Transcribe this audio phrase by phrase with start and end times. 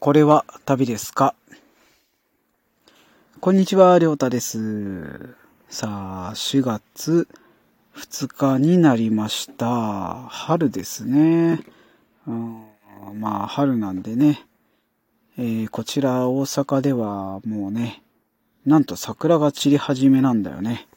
[0.00, 1.34] これは旅ですか？
[3.38, 5.36] こんにちは、りょうたです。
[5.68, 7.28] さあ、4月
[7.96, 10.22] 2日になりました。
[10.30, 11.60] 春ですね。
[12.26, 12.64] うん、
[13.12, 14.46] まあ、春なんでね。
[15.36, 18.02] えーこちら大阪ではもうね、
[18.64, 20.88] なんと桜が散り始めなんだよね。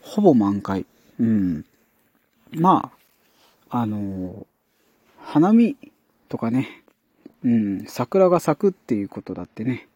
[0.00, 0.86] ほぼ満開。
[1.20, 1.66] うん。
[2.52, 2.92] ま
[3.68, 4.46] あ、あのー
[5.20, 5.76] 花見
[6.30, 6.82] とかね、
[7.44, 9.88] うん、桜が咲くっていうことだってね、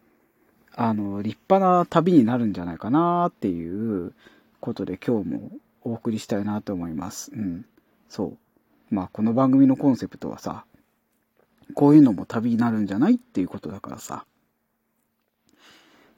[0.75, 4.13] あの、立派な旅になるんじゃないかなっていう
[4.59, 5.51] ことで今日も
[5.83, 7.31] お送りしたいなと思います。
[7.33, 7.65] うん。
[8.09, 8.37] そ
[8.91, 8.95] う。
[8.95, 10.65] まあ、この番組のコンセプトはさ、
[11.73, 14.25] こういうのも旅になるんじゃないっていうことだからさ。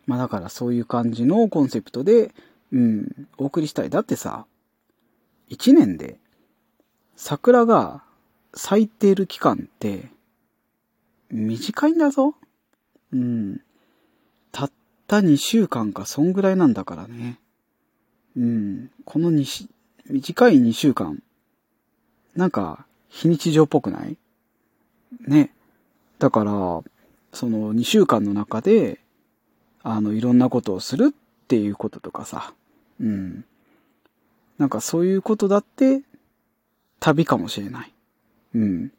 [0.06, 2.34] まあだからそういう感じのコンセプトで、
[2.72, 3.90] うん、お送りしたい。
[3.90, 4.46] だってさ、
[5.48, 6.20] 一年で
[7.16, 8.04] 桜が
[8.54, 10.10] 咲いている期間って
[11.36, 12.36] 短いんだぞ。
[13.12, 13.62] うん。
[14.52, 14.72] たっ
[15.08, 17.40] た2週間か、そんぐらいなんだからね。
[18.36, 18.92] うん。
[19.06, 19.70] この2し、
[20.10, 21.22] 短い2週間、
[22.36, 24.18] なんか、非日常っぽくない？
[25.28, 25.54] ね。
[26.20, 26.52] だから、
[27.32, 29.00] その2週間の中で、
[29.84, 32.54] あの、いろんなことをするっていうこととかさ。
[33.00, 33.46] うん。
[34.58, 36.02] なんかそういうことだって、
[37.00, 37.94] 旅かもしれない。
[38.56, 38.92] うん。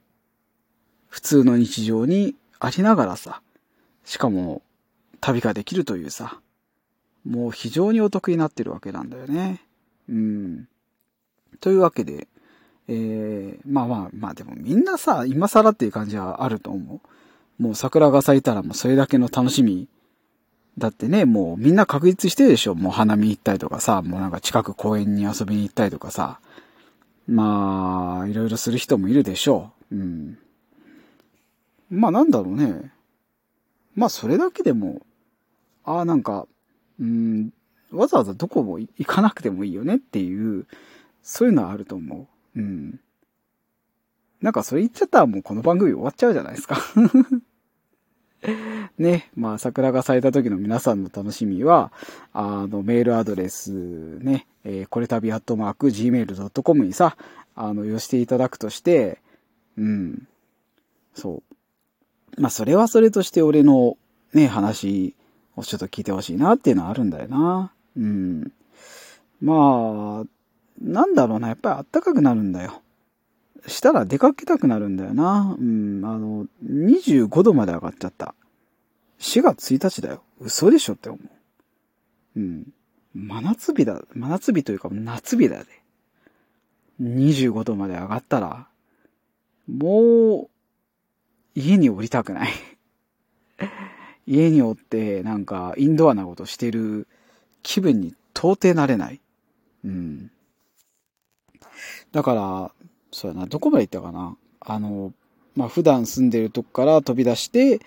[1.16, 3.40] 普通の日常にありながらさ、
[4.04, 4.60] しかも
[5.22, 6.40] 旅ができるというさ、
[7.24, 9.62] もう非常にお得になってるわけなんだよね。
[10.10, 10.68] うん。
[11.62, 12.28] というわけで、
[12.88, 17.00] えー、まあまあまあでもみんなさ、今更っていう感じはあると思
[17.58, 17.62] う。
[17.62, 19.88] もう桜が咲いたらもうそれだけの楽しみ。
[20.76, 22.74] だってね、もうみんな確実してるでしょ。
[22.74, 26.40] もう花見行ったりとかさ、もうなんか近く公園に遊びに行ったりとかさ。
[27.26, 29.96] まあ、いろいろする人もいるでしょう。
[29.96, 30.38] うん。
[31.90, 32.92] まあなんだろうね。
[33.94, 35.02] まあそれだけでも、
[35.84, 36.46] ああなんか、
[37.00, 37.52] うん、
[37.92, 40.66] わざわざどこも行かなくてもいいよねっていう、
[41.22, 42.60] そういうのはあると思う。
[42.60, 43.00] うん。
[44.42, 46.78] なんかそれ言っちゃったらもうこの番組終わっちゃうじゃないですか。
[48.98, 49.30] ね。
[49.34, 51.92] まあ桜が咲いた時の皆さんの楽しみは、
[52.32, 57.16] あのメールアドレスね、えーこれたびアットマーク gmail.com にさ、
[57.54, 59.20] あの、寄していただくとして、
[59.78, 60.28] うん。
[61.14, 61.55] そう。
[62.36, 63.96] まあ、それはそれとして俺の
[64.32, 65.14] ね、話
[65.56, 67.72] をちょっと聞いてほしいなっていうのはあるんだよな。
[67.96, 68.52] うん。
[69.40, 70.24] まあ、
[70.80, 72.82] なんだろうな、やっぱりあったかくなるんだよ。
[73.66, 75.56] したら出かけたくなるんだよな。
[75.58, 78.34] うん、あの、25度まで上がっちゃった。
[79.18, 80.22] 4月1日だよ。
[80.40, 81.18] 嘘でしょって思
[82.36, 82.40] う。
[82.40, 82.66] うん。
[83.14, 84.02] 真夏日だ。
[84.12, 85.66] 真夏日というか夏日だで。
[87.00, 88.68] 25度まで上がったら、
[89.66, 90.55] もう、
[91.56, 92.50] 家に降りたくない。
[94.28, 97.08] 家におって、なんか、インドアなことしてる
[97.62, 99.20] 気分に到底なれない。
[99.84, 100.30] うん。
[102.12, 102.72] だから、
[103.10, 104.36] そうやな、どこまで行ったかな。
[104.60, 105.14] あの、
[105.54, 107.80] まあ、普段住んでるとこから飛び出して、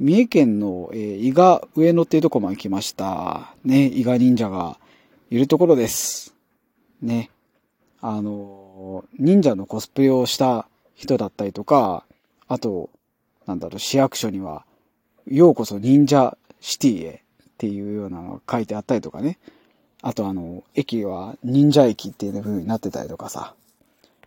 [0.00, 3.54] 三重県の、えー伊賀上野っていうとこまで来ました。
[3.64, 4.80] ね、伊賀忍者が
[5.30, 6.34] いるところです。
[7.00, 7.30] ね。
[8.00, 12.04] あの、忍者のコスプレをした人だったりとか、
[12.48, 12.90] あと、
[13.46, 14.64] なんだろう、市役所には、
[15.26, 19.38] ようこそ忍者シティへっていうようなのが書いてあったりとかね。
[20.02, 23.54] あとあの、駅は忍者駅っていう風になってたりとかさ。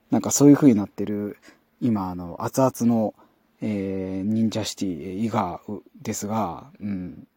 [0.09, 1.37] なんかそういう風になってる、
[1.81, 3.13] 今あの、熱々の、
[3.61, 5.59] えー、忍者シティ伊賀
[6.01, 7.27] ですが、うん。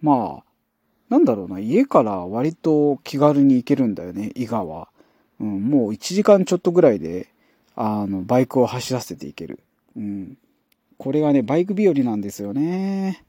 [0.00, 0.44] まあ、
[1.10, 4.88] なんだろうな、家から割と気軽に行けるんだよね、伊賀は。
[5.40, 7.28] うん、もう1時間ちょっとぐらいで、
[7.76, 9.60] あの、バイクを走らせていける。
[9.96, 10.38] うん。
[10.98, 13.24] これがね、バイク日和なんですよね。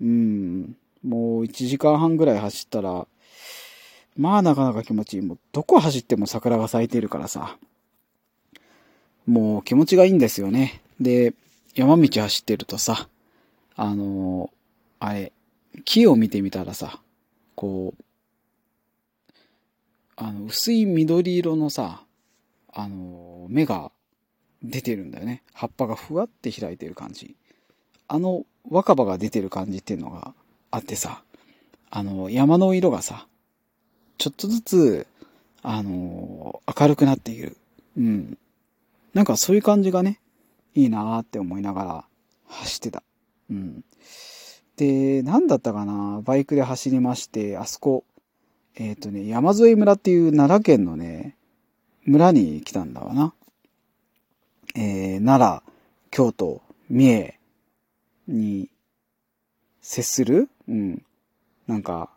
[0.00, 0.76] うん。
[1.02, 3.06] もう1時間半ぐらい走ったら、
[4.16, 5.20] まあなかなか気持ちいい。
[5.22, 7.56] もうどこ走っても桜が咲いてるからさ。
[9.26, 10.82] もう気持ちがいいんですよね。
[11.00, 11.34] で、
[11.74, 13.08] 山道走ってるとさ、
[13.76, 14.50] あの
[14.98, 15.32] あれ、
[15.84, 17.00] 木を見てみたらさ、
[17.54, 18.04] こう、
[20.16, 22.02] あの、薄い緑色のさ、
[22.72, 23.92] あの芽が
[24.62, 25.42] 出てるんだよね。
[25.52, 27.36] 葉っぱがふわって開いてる感じ。
[28.08, 30.34] あの若葉が出てる感じっていうのが
[30.70, 31.22] あってさ、
[31.90, 33.26] あの山の色がさ、
[34.18, 35.06] ちょっとずつ、
[35.62, 37.56] あの明るくなっている。
[37.96, 38.38] うん。
[39.14, 40.20] なんかそういう感じがね、
[40.74, 42.04] いいなーって思いながら
[42.46, 43.02] 走ってた。
[43.50, 43.84] うん。
[44.76, 48.04] で、なんだったかなバイクで走りまして、あそこ、
[48.76, 51.36] えっ、とね、山添村っていう奈良県のね、
[52.04, 53.34] 村に来たんだわな。
[54.74, 55.72] えー、奈良、
[56.10, 57.38] 京都、三重、
[58.28, 58.68] に
[59.80, 61.02] 接する、うん。
[61.66, 62.10] なんか、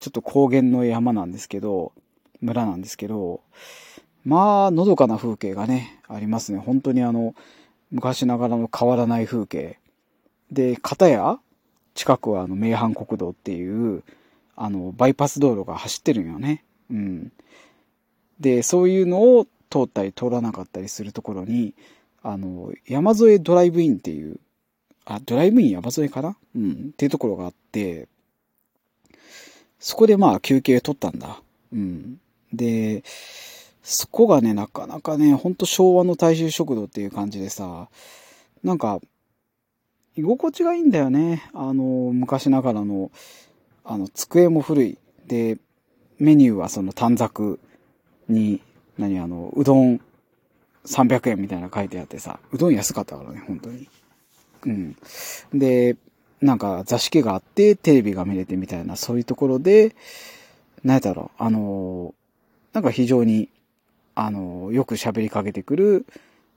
[0.00, 1.92] ちょっと高原の山なんですけど、
[2.40, 3.42] 村なんですけど、
[4.24, 6.58] まあ、のどかな風景がね、ありますね。
[6.58, 7.34] 本当にあの、
[7.90, 9.78] 昔ながらの変わらない風景。
[10.50, 11.38] で、片や、
[11.94, 14.02] 近くはあの、名阪国道っていう、
[14.56, 16.64] あの、バイパス道路が走ってるんよね。
[16.90, 17.32] うん。
[18.40, 21.74] で、そういうのを通ったり通らなかったりするところに、
[22.22, 24.38] あの、山添ドライブインっていう、
[25.04, 26.36] あ、ドライブイン山添かな？
[26.54, 26.70] うん。
[26.92, 28.06] っていうところがあって、
[29.80, 31.42] そこでまあ休憩取ったんだ。
[31.72, 32.20] うん。
[32.52, 33.02] で、
[33.82, 37.88] そこがね、なかなかね、ほんと昭和の大衆食堂っていう感じでさ、
[38.62, 39.00] なんか、
[40.16, 41.50] 居心地がいいんだよね。
[41.52, 41.82] あの、
[42.14, 43.10] 昔ながらの、
[43.84, 44.98] あの、机も古い。
[45.26, 45.58] で、
[46.18, 47.58] メニューはその短冊
[48.28, 48.62] に、
[48.98, 50.00] 何あの、うどん
[50.86, 53.88] 300円みたいな書いてあってさ、うどん安かったからね、本当に。
[54.66, 54.96] うん。
[55.52, 55.96] で、
[56.40, 59.94] なんか座敷があって、テレビが見れてみたいな、そういうところで、
[60.82, 62.14] なんやだろう、あの、
[62.72, 63.48] なんか非常に、
[64.14, 66.06] あの、よく喋りかけてくる、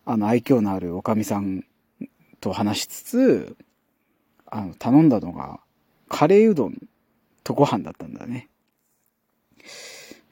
[0.06, 1.64] あの、愛嬌のあるおかみさん
[2.42, 3.58] と話しつつ、
[4.46, 5.60] あの、頼んだのが、
[6.10, 6.78] カレーうどん
[7.44, 8.50] とご飯だったんだね。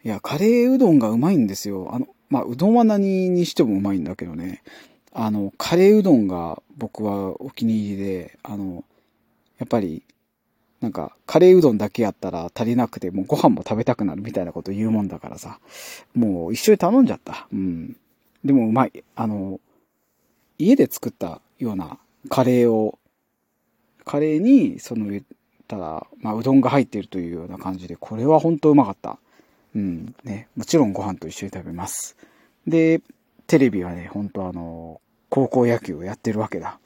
[0.06, 1.90] いや、カレーうどんがうまいんですよ。
[1.92, 4.62] あの、まあ、うどんは何にしてもうまいんだけどね。
[5.12, 8.84] あの、カレーうどんが僕はお気に入りで、あの、
[9.58, 10.04] やっぱり、
[10.80, 15.60] なんか、カレーうどんだけやったら足りなくて、もうご飯も食べたくなるみたいなこと言うもんだからさ、
[16.14, 17.48] もう一緒に頼んじゃった。
[17.52, 17.98] うん。
[18.44, 19.04] でもうまい。
[19.16, 19.60] あの、
[20.60, 21.98] 家で作ったような
[22.30, 23.00] カレーを、
[24.04, 25.24] カレーに、その言っ
[25.68, 29.18] たら、まあ、うどんが入っているというような感じで、これは本当うまかった。
[29.76, 30.16] うん。
[30.24, 30.48] ね。
[30.56, 32.18] もちろんご飯と一緒に食べます。
[32.66, 33.02] で、
[33.48, 36.80] テレビはね、本当あの、高校野球をやってるわけだ。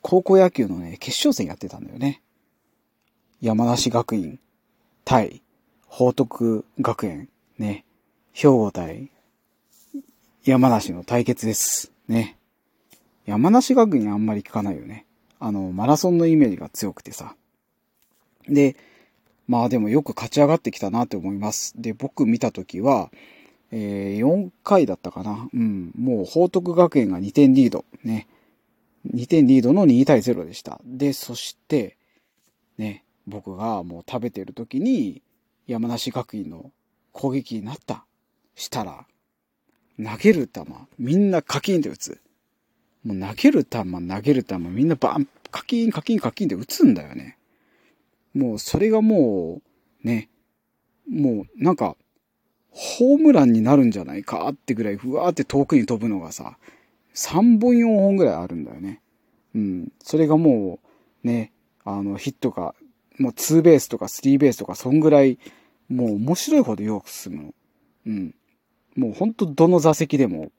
[0.00, 2.22] 高校野球のね、決勝戦やってたんだよね。
[3.40, 4.40] 山梨学院
[5.04, 5.42] 対
[5.86, 7.28] 報徳学園
[7.58, 7.84] ね。
[8.32, 9.10] 兵庫対
[10.44, 11.92] 山梨の対決です。
[12.08, 12.38] ね。
[13.26, 15.04] 山梨学院あんまり聞かないよね。
[15.38, 17.34] あの、マラソンのイメージが強くてさ。
[18.48, 18.76] で、
[19.46, 21.74] まあでもよく勝ち上がってきたなって思います。
[21.76, 23.10] で、僕見たときは、
[23.70, 25.48] えー、4回だったかな。
[25.52, 25.92] うん。
[25.96, 27.84] もう報徳学園が2点リード。
[28.04, 28.26] ね。
[29.12, 30.80] 2点リードの2対0でした。
[30.84, 31.96] で、そして、
[32.78, 35.22] ね、僕がもう食べてる時に
[35.66, 36.70] 山梨学院の
[37.12, 38.04] 攻撃になった。
[38.54, 39.06] したら、
[40.02, 40.62] 投げる球、
[40.98, 42.20] みんなカキンって打つ。
[43.04, 47.38] もう投げる球、投げる球、みんなバン、カキン、カキン、カキンって打つんだよね。
[48.36, 49.62] もうそれがも
[50.04, 50.28] う、ね、
[51.10, 51.96] もうなんか、
[52.70, 56.58] ホームランになるんじゃないかってぐらいふわーって遠くに飛ぶのがさ、
[57.14, 59.00] 3本4本ぐらいあるんだよね。
[59.54, 59.92] うん。
[60.02, 60.80] それがも
[61.24, 61.52] う、ね、
[61.84, 62.74] あの、ヒットが、
[63.18, 65.38] もうツーベースとかスリーベースとか、そんぐらい、
[65.88, 67.54] もう面白いほどよく進むの。
[68.06, 68.34] うん。
[68.96, 70.52] もうほんとどの座席でも、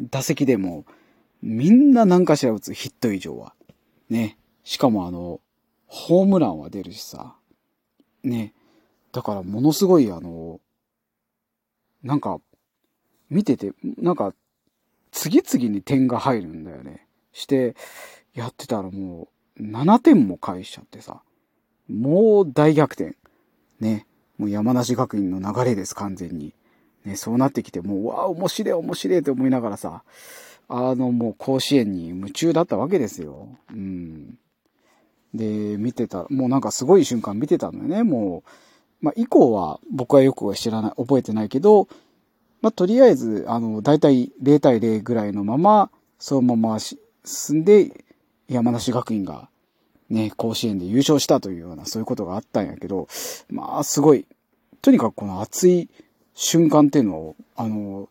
[0.00, 0.84] 打席でも、
[1.42, 3.54] みんな何かしら打つヒット以上は。
[4.10, 4.36] ね。
[4.64, 5.40] しかもあの、
[5.88, 7.34] ホームランは出るしさ。
[8.22, 8.54] ね。
[9.12, 10.60] だからものすごいあの、
[12.02, 12.40] なんか、
[13.30, 14.34] 見てて、なんか、
[15.10, 17.06] 次々に点が入るんだよね。
[17.32, 17.74] して、
[18.34, 19.28] やってたらも
[19.58, 21.22] う、7点も返しちゃってさ。
[21.88, 23.16] もう大逆転。
[23.80, 24.06] ね。
[24.36, 26.54] もう山梨学院の流れです、完全に。
[27.04, 30.04] ね、そうなってきて、もう、わあ、面白い、面白いって思いながらさ、
[30.68, 33.48] あの、もう甲子園に夢中だったわけですよ。
[33.70, 34.38] うん。
[35.34, 38.50] で、見てた、もうなんかすごい瞬間見てたのよね、もう。
[39.00, 41.88] まあ、以降は僕はよくは知らない、覚えてないけど、
[42.60, 48.04] まあ、とりあえず、あの、だいたい0対0ぐらいのまま、そのまま進んで、
[48.48, 49.48] 山梨学院が、
[50.08, 53.08] ね、甲子園で優勝したというような、そういうことがあったんやけど、
[53.50, 54.26] まあ、すごい、
[54.80, 55.88] とにかくこの熱い
[56.34, 58.08] 瞬間っていうのを、あの、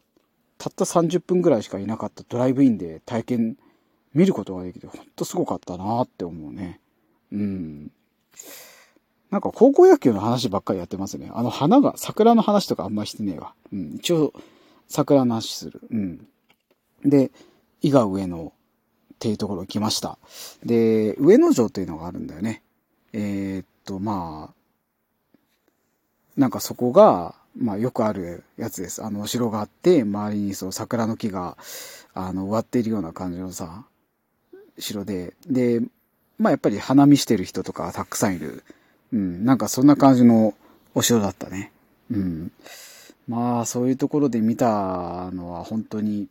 [0.58, 3.58] たった30分ぐらいしかいなかったドライブインで体験
[4.14, 6.80] 見ることができて、ほんとすごかったなって思うね。
[7.32, 7.92] うん。
[9.30, 11.30] なんか高校野球の話ばっかりやってますね。
[11.34, 13.54] あの花が、桜の話とかあんましてねえわ。
[13.74, 13.96] うん。
[13.96, 14.34] 一応、
[14.88, 15.82] 桜の話する。
[15.92, 16.28] うん。
[17.04, 17.32] で、
[17.82, 18.54] 伊賀上野
[19.14, 20.18] っていうところ来ました。
[20.64, 22.64] で、上野城っていうのがあるんだよね。
[23.14, 24.58] えー、っと、まあ、
[26.38, 29.04] なんかそこが、まあよくあるやつです。
[29.04, 31.58] あの、お城があって、周りにそう桜の木が、
[32.14, 33.86] あの、植わっているような感じのさ、
[34.78, 35.82] 城で、で、
[36.38, 38.64] まあやっぱり花見してる人とかたくさんいる。
[39.14, 40.54] うん、なんかそんな感じの
[40.94, 41.72] お城だったね。
[42.12, 42.52] うん。
[43.28, 46.28] まあそういうところで見たのは本当に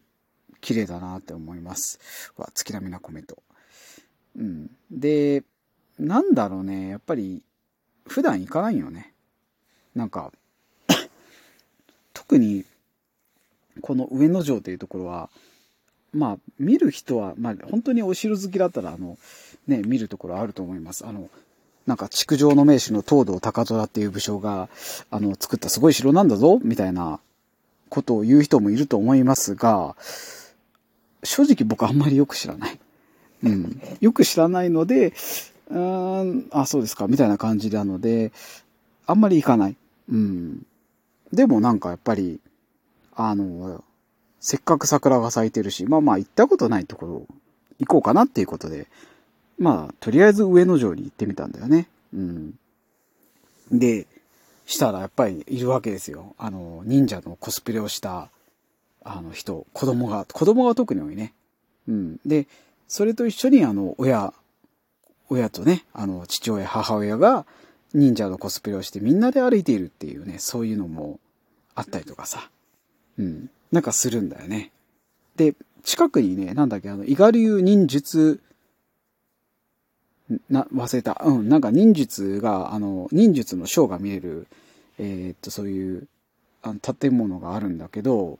[0.61, 2.01] 綺麗だなって思います。
[2.37, 3.43] わ、月並みなコメント。
[4.37, 4.71] うん。
[4.91, 5.45] で、
[5.99, 7.43] なんだろうね、やっぱり、
[8.07, 9.15] 普段行かないよね。
[9.95, 10.33] なんか、
[12.13, 12.65] 特に、
[13.81, 15.31] この上野城というところは、
[16.13, 19.19] まあ、見る人は、まあ、本当にお城好きだったら、あの、
[19.67, 21.07] ね、見るところあると思います。
[21.07, 21.29] あの、
[21.87, 24.69] なんか、築城の名手の東堂高虎っていう武将が、
[25.11, 27.21] あの、作ったすごい城なんだぞ、みたいな
[27.89, 29.97] ことを言う人もいると思いますが、
[31.23, 32.79] 正直僕あんまりよく知らない。
[33.45, 33.81] うん。
[34.01, 35.13] よく知らないので、
[35.71, 38.33] うーん、あ、そうですか、みたいな感じなので、
[39.07, 39.77] あんまり行かない。
[40.11, 40.67] うん。
[41.33, 42.41] でもなんかやっぱり、
[43.15, 43.85] あの、
[44.41, 47.27] せっかく桜が咲いてるし、まあまあ行ったことないところ
[47.79, 48.89] 行こうかなっていうことで、
[49.59, 51.89] まあ、とりあえず上野城に行ってみたんだよね。
[52.13, 52.55] うん。
[53.73, 54.07] で、
[54.67, 56.35] したらやっぱりいるわけですよ。
[56.39, 58.31] あの、忍者のコスプレをした、
[59.05, 61.33] あの人、子供が、子供が特に多いね。
[61.89, 62.21] うん。
[62.27, 62.47] で、
[62.89, 64.35] それと一緒にあの、親、
[65.29, 67.47] 親とね、あの、父親、母親が
[67.95, 71.21] 忍者のコスプレをしてみんなで歩いているっていうね、そういうのも
[71.75, 72.51] あったりとかさ。
[73.19, 73.51] うん。
[73.73, 74.71] なんかするんだよね。
[75.37, 78.41] で、近くにね、なんだっけ、あの、伊賀流忍術
[80.51, 81.21] な、忘れた。
[81.25, 84.47] うん、なんか忍術が、あの、忍術のショーが見える、
[84.99, 86.09] えー、っと、そういう、
[86.63, 88.39] あの、建物があるんだけど、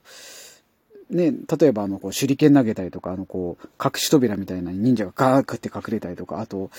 [1.09, 6.69] ね、例えばあの、こう、手裏剣投げたりとか、あの、こう、隠し扉みたいな忍者がガーッって隠れたりとか、あと、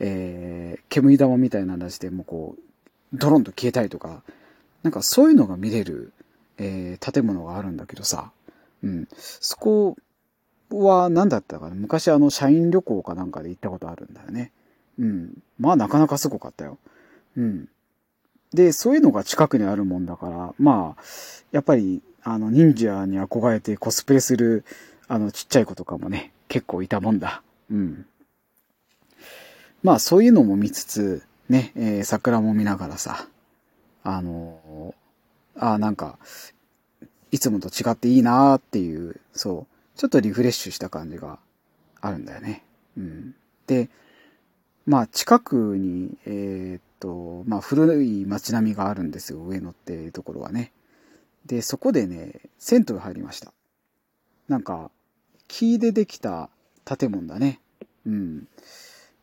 [0.00, 2.60] えー、煙玉みたいなの出して、もうこう、
[3.16, 4.22] ドロンと消えたりとか、
[4.82, 6.12] なんかそういうのが見れる、
[6.58, 8.32] えー、建物があるんだけどさ、
[8.82, 9.08] うん。
[9.12, 9.96] そこ
[10.70, 11.74] は何だったかな？
[11.74, 14.52] 昔あの、社員旅行かなんかで行ったことあるんだよね。
[14.98, 15.32] うん。
[15.58, 16.78] まあなかなかすごかったよ。
[17.36, 17.68] うん。
[18.52, 21.02] で、そういうのが近くにあるもんだから、まあ、
[21.52, 24.64] やっぱり、あの、忍者に憧れてコスプレする、
[25.06, 27.42] あの、ちっちゃい子とかもね、結構いたもんだ。
[27.70, 28.06] うん。
[29.82, 33.28] まあ、そういうのも見つつ、ね、えー、桜も見ながらさ、
[34.02, 36.18] あのー、あなんか、
[37.30, 41.40] いつもと違っていいなーっていう、そう、ちょっとリフレッシュした感じが
[42.00, 42.64] あるんだよね。
[42.96, 43.34] うん。
[43.66, 43.90] で、
[44.86, 50.72] まあ近くに、えー、っと、まあ古い街並みがあるんですよ、上野っていうところはね。
[51.46, 53.52] で、そこでね、銭湯入りました。
[54.46, 54.92] なんか、
[55.48, 56.48] 木でできた
[56.84, 57.60] 建物だね。
[58.06, 58.46] うん。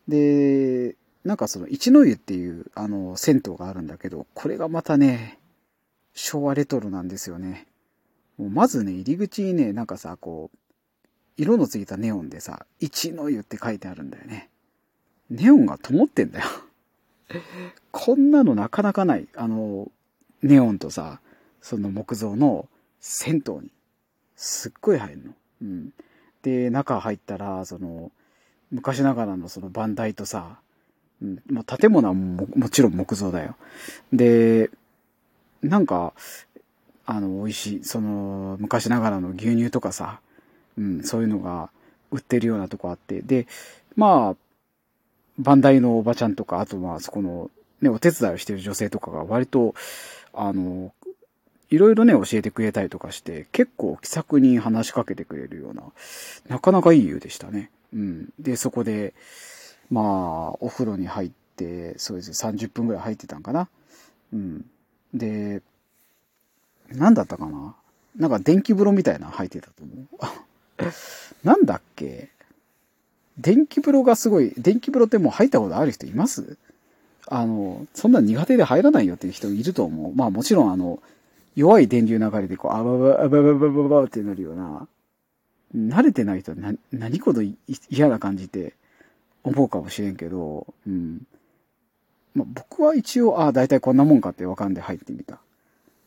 [0.06, 5.38] で、なんかその一の湯っていうあの銭湯があるんだけど、これがまたね、
[6.12, 7.66] 昭和レトロなんですよね。
[8.36, 10.58] もうまずね、入り口にね、なんかさ、こう、
[11.36, 14.48] 色のついたネオンでさ、一の湯って書いてあるんだよね。
[15.30, 16.46] ネオンが灯ってんだよ
[17.90, 19.28] こんなのなかなかない。
[19.34, 19.90] あの、
[20.42, 21.20] ネオンとさ、
[21.60, 22.68] その木造の
[23.00, 23.72] 銭湯に、
[24.36, 25.34] すっごい入るの。
[25.62, 25.92] うん。
[26.42, 28.12] で、中入ったら、その、
[28.70, 30.60] 昔ながらのその番台とさ、
[31.22, 33.56] うん、まあ、建物はももちろん木造だよ。
[34.12, 34.70] で、
[35.62, 36.12] なんか、
[37.04, 40.20] あの、美味しい、その、昔ながらの牛乳とかさ、
[40.78, 41.70] うん、そういうのが
[42.10, 43.46] 売ってるようなとこあって、で、
[43.94, 44.36] まあ、
[45.38, 49.74] バンダイのおばちゃんとか、あとまあそこの、ね、お手伝いをしてる女性とかが割と、
[50.32, 50.92] あの、
[51.68, 55.82] いろいろね、教えてくれたりとかして、結構気さくに話しかけてくれるような、
[56.48, 57.70] なかなかいい湯でしたね。
[57.92, 58.32] うん。
[58.38, 59.14] で、そこで、
[59.90, 63.68] まあ、お風呂に入って、そうですね、30分ぐらい入ってたんかな。
[64.32, 64.64] うん。
[65.12, 65.62] で、
[66.92, 67.74] なんだったかな
[68.16, 70.06] なんか電気風呂みたいな入ってたと思う。
[71.44, 72.30] なんだっけ？
[73.38, 76.56] 電気風呂がすごい、電気風呂ってもう入ったことある人います？
[77.28, 80.14] あの、そんな苦手で入らないよっていう人いると思う。
[80.14, 81.02] まあもちろんあの、
[81.54, 84.88] 弱い電流流れでこう、あばば、ばばばばばってなるような、
[85.74, 87.40] 慣れてない人はな、何こと
[87.90, 88.74] 嫌な感じって
[89.42, 91.26] 思うかもしれんけど、うん。
[92.34, 95.38] まあ僕は一応、ああ、だいたいこんなもんかってわかんで入ってみた。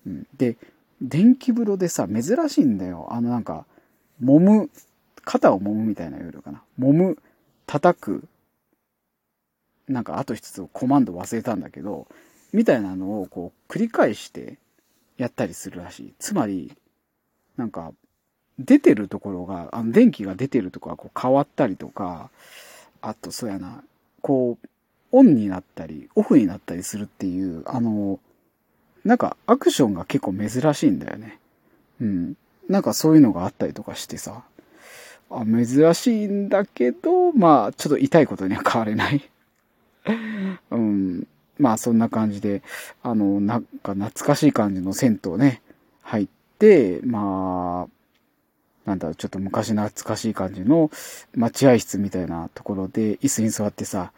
[0.08, 0.28] うん。
[0.38, 0.56] で、
[1.02, 3.08] 電気風呂でさ、珍しいんだよ。
[3.12, 3.66] あのなんか、
[4.24, 4.70] 揉む、
[5.24, 6.64] 肩を揉むみたいな夜かな。
[6.80, 7.18] 揉む、
[7.66, 8.24] 叩く、
[9.88, 12.08] なんかあと一つコマンド忘れたんだけど、
[12.54, 14.58] みたいなのをこう繰り返して
[15.18, 16.14] やったりするらしい。
[16.20, 16.74] つまり、
[17.58, 17.92] なんか、
[18.58, 22.30] 出てるところが、あの電気が出てるところがこう変わったりとか、
[23.02, 23.84] あとそうやな、
[24.22, 24.68] こう、
[25.12, 28.20] オンになったり、オフになったりするっていう、あの、
[29.06, 31.40] なんかアクションが結構珍しいんだよね。
[32.02, 32.36] うん。
[32.70, 34.44] なんかそういうのがあったりとかしてさ、
[35.32, 39.30] あ珍しいんだけど、まあ、ちょっと痛いことには変われない
[40.72, 41.28] うん。
[41.58, 42.64] まあ、そんな感じで、
[43.04, 45.62] あの、なんか懐かしい感じの銭湯ね、
[46.02, 50.90] 入って、まあ、なんだろう、ちょっと昔懐かしい感じの
[51.36, 54.14] 待合室みたいなところで椅子に座ってさ、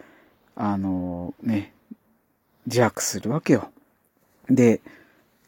[0.55, 1.73] あのね、
[2.67, 3.71] 自白するわけよ。
[4.49, 4.81] で、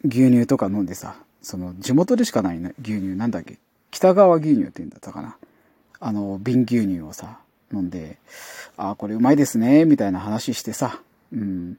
[0.03, 3.59] 牛乳とか飲んでさ、その地元でしかない、ね、牛乳なんだっけ？
[3.91, 5.37] 北川牛乳って言うんだったかな。
[5.99, 7.39] あの、瓶牛乳をさ、
[7.71, 8.17] 飲んで、
[8.75, 10.99] ああ、これうまいですね、みたいな話してさ、
[11.31, 11.77] うん。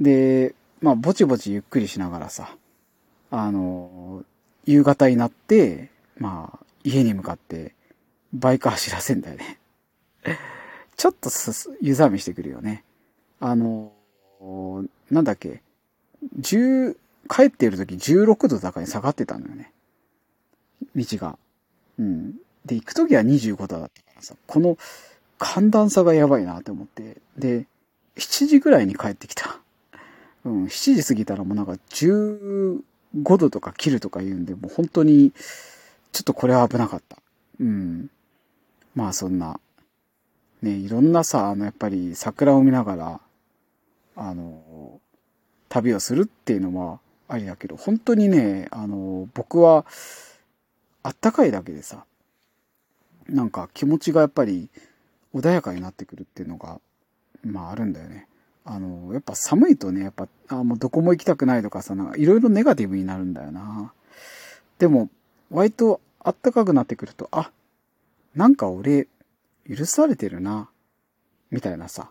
[0.00, 2.54] で、まあ、ぼちぼちゆっくりしながらさ、
[3.30, 4.24] あの、
[4.66, 7.74] 夕方になって、まあ、家に向かって、
[8.32, 9.58] バイク走らせんだよね。
[10.96, 12.84] ちょっとす、湯冷めしてくるよね。
[13.40, 13.92] あの、
[15.10, 15.62] なんだっけ、
[16.38, 16.96] 10、
[17.30, 19.72] 帰っている時16度高に下がってたのよね。
[20.96, 21.38] 道が。
[21.98, 22.32] うん。
[22.66, 24.76] で、行く時は25度だったからさ、この
[25.38, 27.18] 寒暖差がやばいなって思って。
[27.38, 27.66] で、
[28.16, 29.60] 7時ぐらいに帰ってきた。
[30.44, 32.80] うん、7時過ぎたらもうなんか15
[33.38, 35.32] 度とか切るとか言うんで、もう本当に、
[36.12, 37.18] ちょっとこれは危なかった。
[37.60, 38.10] うん。
[38.96, 39.60] まあそんな、
[40.62, 43.20] ね、いろんなさ、あの、やっぱり桜を見ながら、
[44.16, 45.00] あの、
[45.68, 46.98] 旅をするっていうのは
[47.30, 49.86] ありだけど、本当にね、あの、僕は、
[51.02, 52.04] あったかいだけでさ、
[53.28, 54.68] なんか気持ちがやっぱり
[55.34, 56.80] 穏やかになってくるっていうのが、
[57.44, 58.26] まああるんだよね。
[58.64, 63.92] あの、やっぱ寒いとね、やっぱ、あもうどこも行きたくないとかさ、なんかいろいろネガティブになるんだよな。
[64.78, 65.08] でも、
[65.50, 67.52] 割とあったかくなってくると、あ、
[68.34, 69.06] なんか俺、
[69.68, 70.68] 許されてるな、
[71.50, 72.10] みたいなさ。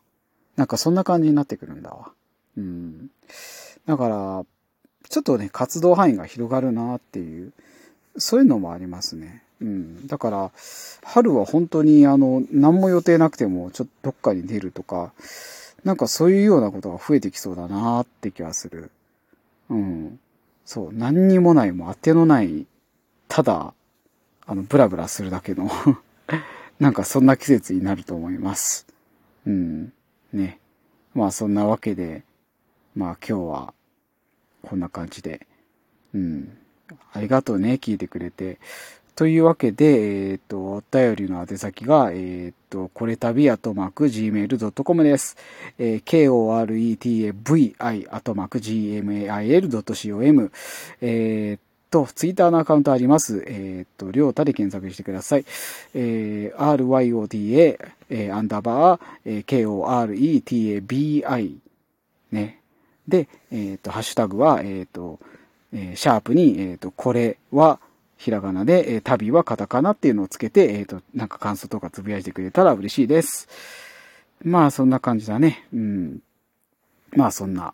[0.56, 2.12] なんかそんな感じになってくるんだわ。
[2.58, 3.10] うん。
[3.86, 4.46] だから、
[5.08, 7.54] ちょっとね、活動範囲が広がるなっていう、
[8.18, 9.44] そういうのもありますね。
[9.62, 10.08] うん。
[10.08, 10.52] だから、
[11.04, 15.14] 春は本当にあの、何も予定なくても、ちょっとどっかに出るとか、
[15.84, 18.92] なんかそういうようなことが増えてきそうだなって気がする。
[19.70, 20.20] うん。
[20.66, 22.68] そう、何にもないもう当てのない、
[23.28, 23.74] ただ、
[24.46, 25.70] あの、ブラブラするだけの
[26.80, 28.88] なんかそんな季節になると思います。
[29.46, 29.94] うん。
[30.34, 30.60] ね。
[31.14, 32.24] まあそんなわけで、
[32.96, 33.74] まあ今日は、
[34.62, 35.48] こんな感じで。
[36.14, 36.58] うん。
[37.14, 38.60] ありがとうね、聞いてくれて。
[39.20, 45.36] というわけで、えっ、ー、と、お便りの宛先が、えっ、ー、と、これたびアトマーク gmail.com です。
[45.78, 47.78] えー、k-o-r-e-t-a-v-i
[48.12, 50.52] アトマーク gmail.com
[51.02, 53.44] えっ、と、ツイッターのアカウントあります。
[53.46, 55.44] えっ、と、りょうたで検索してください。
[55.94, 57.78] えー、ryota、
[58.10, 59.98] えー、アンダーバー、えー、k-o-r-e-t-a-b-i
[62.32, 62.59] ね。
[63.10, 65.20] で、えっ、と、ハッシュタグは、えっ、と、
[65.74, 67.80] えー、シャープに、えっ、と、これは、
[68.18, 73.48] ひらがなで、えー、旅はカタカナっていうのをつけて、えっ、と、なんか感想とかつぶやいてくれたら嬉しいです。
[74.44, 75.66] まあ、そんな感じだね。
[75.74, 76.20] うん。
[77.12, 77.74] まあ、そんな、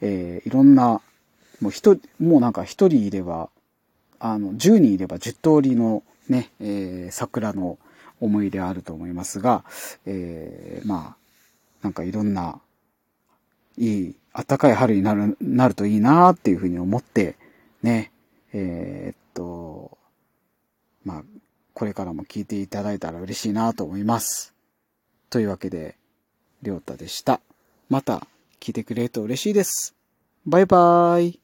[0.00, 1.00] え、いろんな、
[1.60, 3.50] もう一、もうなんか一人いれば、
[4.18, 7.78] あの、十人いれば十通りのね、え、桜の
[8.20, 9.64] 思い出あると思いますが、
[10.06, 11.22] え、まあ、
[11.82, 12.60] なんかいろんな、
[13.76, 17.36] いい、暖かい春になる、なるといいなっていうふうに思って、
[17.82, 18.12] ね、
[18.52, 19.98] えー、っと、
[21.04, 21.22] まあ、
[21.74, 24.54] これからも聞いていただいたら嬉しいなと思います。
[25.30, 25.96] というわけで、
[26.62, 27.40] りょうたでした。
[27.88, 28.26] また
[28.60, 29.94] 聞いてくれると嬉しいです。
[30.46, 31.41] バイバーイ。